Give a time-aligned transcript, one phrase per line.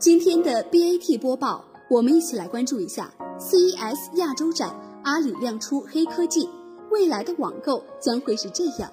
[0.00, 6.48] 今天的 BAT 播报，我们一起来关注一下 CES 亚洲展，阿里亮出黑科技，
[6.90, 8.90] 未来的网购将会是这样。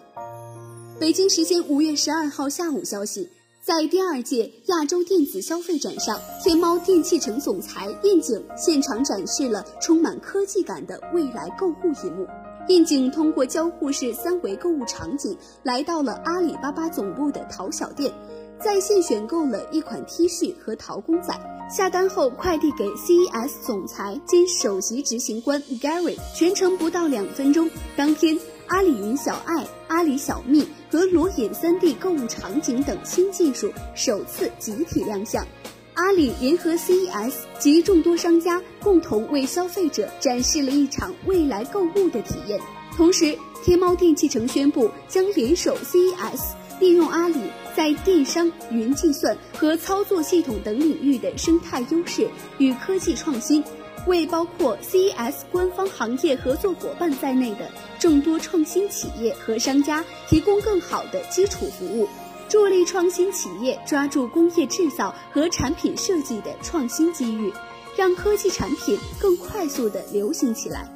[0.99, 3.29] 北京时间五月十二号下午消息，
[3.63, 12.27] 在第二届亚洲电子消费展上，天猫电器城总裁燕景现场展示了充满科技感的未来购物一幕。
[12.67, 18.13] 燕景通过交互式三维购物场景，来到了阿里巴巴总部的淘小店。
[18.59, 21.33] 在线选购了一款 T 恤和陶公仔，
[21.69, 27.69] 下单后快递给 CES 总裁兼首席执行官 Gary，全程不到两分钟。
[27.95, 35.45] 当天，阿里云小爱、阿里小蜜和裸眼 3D 购物场景等新技术首次集体亮相。
[35.93, 42.59] 阿里联合 CES 及众多商家，共同为消费者展示了一场未来购物的体验。
[42.95, 47.39] 同时，天猫电器城宣布将联手 CES，利用阿里。
[47.77, 53.63] 在电商、云计算和操作系统等领域的生态优势与科技创新，
[54.07, 57.69] 为包括 CES 官方行业合作伙伴在内的
[57.99, 62.09] 众多创新企业和商家提供更好的基础服务，
[62.49, 67.53] 助力创新企业抓住工业制造和产品设计的创新机遇，
[67.95, 70.91] 让科技产品更快速地流行起来。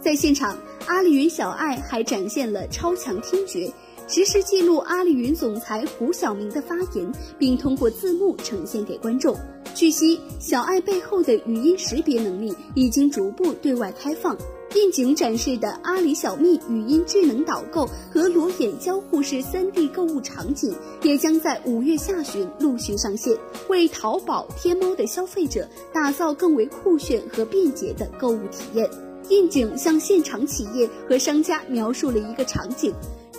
[0.00, 0.56] 在现场，
[0.86, 3.68] 阿里云小爱还展现了超强听觉。
[4.12, 9.36] 实时记录阿里云总裁胡晓明的发言，并通过字幕呈现给观众。
[9.72, 14.36] 据悉，小爱背后的语音识别能力已经逐步对外开放。
[14.74, 23.36] 应景展示的阿里小蜜语音智能导购和裸眼交互式 3D 购物场景，也将在五月下旬陆续上线，
[23.68, 28.90] 为淘宝、天猫的消费者打造更为酷炫和便捷的购物体验。
[29.28, 32.92] 应景向现场企业和商家描述了一个场景。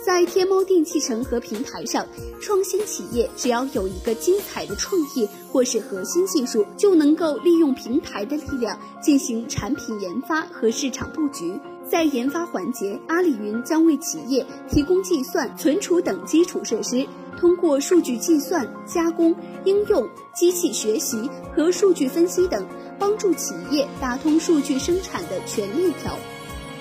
[0.04, 2.04] 在天猫电器城和平台上，
[2.40, 11.56] 创新企业只要有一个精彩的创意或是核心技术，就能够利用平台的力量进行产品研发和市场布局。
[11.88, 17.06] 在研发环节，阿里云将为企业提供计算、存储等基础设施，
[17.38, 19.32] 通过数据计算、加工、
[19.64, 22.66] 应用、机器学习和数据分析等，
[22.98, 26.18] 帮助企业打通数据生产的全链条。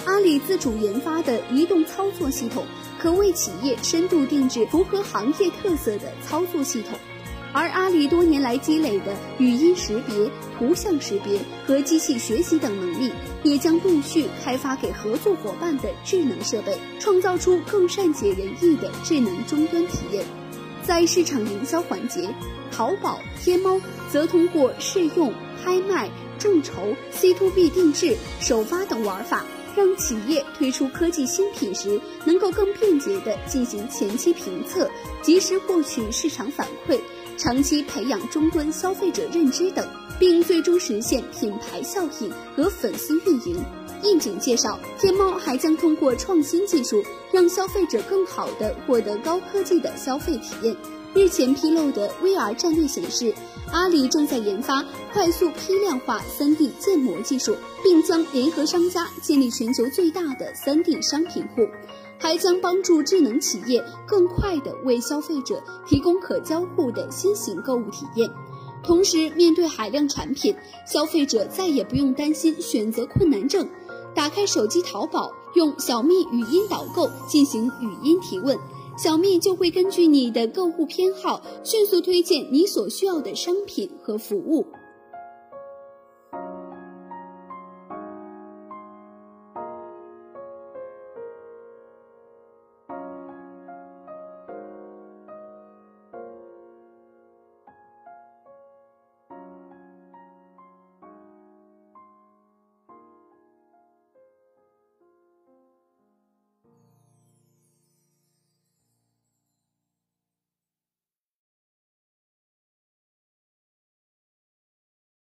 [0.05, 2.65] 阿里自主研发的移动操作系统，
[3.01, 6.91] 可为企业深度定制符合行业特色的操作系统，
[7.51, 13.11] 而阿里多年来积累的语音识别、图像识别和机器学习等能力，
[13.41, 20.23] 也将陆续开发给合作伙伴的智能设备，创造出更善解人意的智能终端体验。
[20.83, 22.29] 在市场营销环节，
[22.71, 26.07] 淘宝、天猫则通过试用、拍卖、
[26.37, 29.43] 众筹、C to B 定制、首发等玩法。
[29.75, 34.89] 让企业推出科技新品时，能够更便捷地进行前期评测，
[35.21, 36.99] 及时获取市场反馈，
[37.37, 39.87] 长期培养终端消费者认知等，
[40.19, 43.63] 并最终实现品牌效应和粉丝运营。
[44.03, 50.75] 应景介绍，天猫还将通过创新技术，让消费者更好地获得高科技的消费体验。
[51.13, 53.33] 日前披露的 VR 战略显示，
[53.69, 61.67] 阿里正在研发快速批量化 3D 建模技术，并将联合商家建立全球最大的 3D 商品库，
[62.17, 68.29] 还将帮助智能企业更快地为消费者提供可交互的新型购物体验。
[68.81, 70.55] 同时，面对海量产品，
[70.87, 73.67] 消费者再也不用担心选择困难症。
[74.15, 78.57] 打开手机淘宝，用小蜜语音导购进行语音提问。
[79.01, 84.63] 小蜜就会根据你的购物偏好，迅速推荐你所需要的商品和服务。